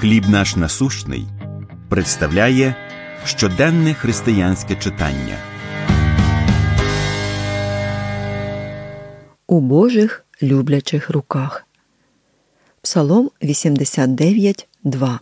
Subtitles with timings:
[0.00, 1.26] Хліб наш насущний
[1.88, 2.74] представляє
[3.24, 5.36] щоденне християнське читання.
[9.46, 11.66] У Божих люблячих руках.
[12.82, 15.20] Псалом 89, 2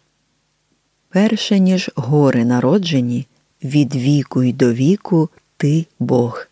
[1.08, 3.27] Перше ніж гори народжені,
[3.64, 6.46] від віку й до віку ти Бог.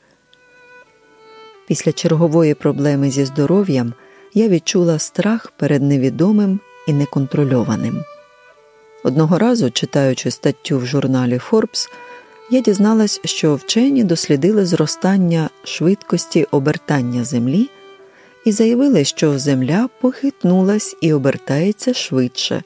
[1.68, 3.94] Після чергової проблеми зі здоров'ям
[4.34, 8.04] я відчула страх перед невідомим і неконтрольованим.
[9.04, 11.88] Одного разу, читаючи статтю в журналі Forbes,
[12.50, 17.70] я дізналась, що вчені дослідили зростання швидкості обертання Землі
[18.44, 22.62] і заявили, що Земля похитнулась і обертається швидше.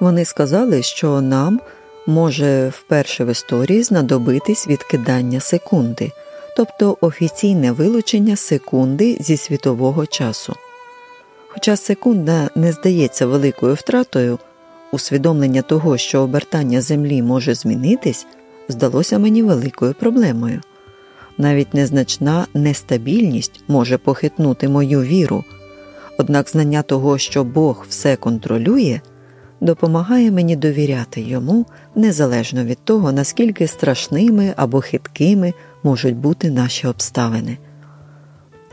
[0.00, 1.60] Вони сказали, що нам
[2.06, 6.12] може вперше в історії знадобитись відкидання секунди,
[6.56, 10.54] тобто офіційне вилучення секунди зі світового часу.
[11.48, 14.38] Хоча секунда не здається великою втратою,
[14.94, 18.26] усвідомлення того, що обертання Землі може змінитись,
[18.68, 20.60] здалося мені великою проблемою.
[21.38, 25.44] Навіть незначна нестабільність може похитнути мою віру,
[26.18, 29.00] однак знання того, що Бог все контролює,
[29.60, 37.58] допомагає мені довіряти йому незалежно від того, наскільки страшними або хиткими можуть бути наші обставини.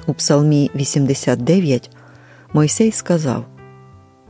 [0.07, 1.89] У Псалмі 89
[2.53, 3.45] Мойсей сказав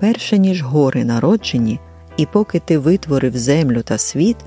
[0.02, 1.80] перше ніж гори народжені,
[2.18, 4.38] і поки ти витворив землю та світ,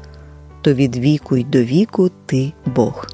[0.62, 3.06] то від віку й до віку ти Бог.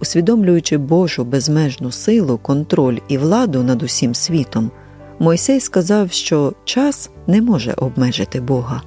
[0.00, 4.70] Усвідомлюючи Божу безмежну силу, контроль і владу над усім світом,
[5.18, 8.82] Мойсей сказав, що час не може обмежити Бога.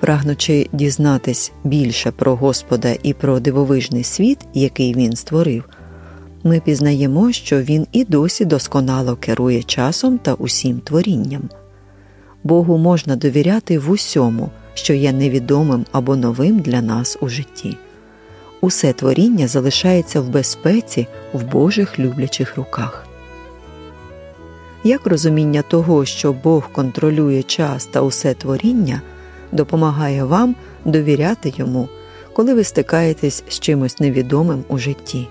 [0.00, 5.64] Прагнучи дізнатись більше про Господа і про дивовижний світ, який він створив,
[6.44, 11.42] ми пізнаємо, що він і досі досконало керує часом та усім творінням.
[12.44, 17.76] Богу можна довіряти в усьому, що є невідомим або новим для нас у житті.
[18.60, 23.06] Усе творіння залишається в безпеці в Божих люблячих руках.
[24.84, 29.02] Як розуміння того, що Бог контролює час та усе творіння,
[29.52, 30.54] допомагає вам
[30.84, 31.88] довіряти йому,
[32.32, 35.28] коли ви стикаєтесь з чимось невідомим у житті?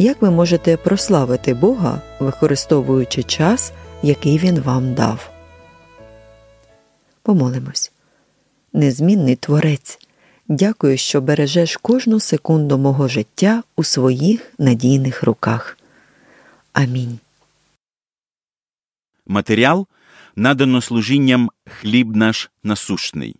[0.00, 3.72] Як ви можете прославити Бога, використовуючи час,
[4.02, 5.30] який Він вам дав?
[7.22, 7.92] Помолимось.
[8.72, 9.98] Незмінний Творець.
[10.48, 15.78] Дякую, що бережеш кожну секунду мого життя у своїх надійних руках.
[16.72, 17.18] Амінь.
[19.26, 19.86] Матеріал
[20.36, 21.50] надано служінням
[21.80, 23.36] хліб наш насущний.